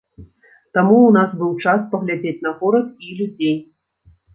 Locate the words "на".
2.49-2.59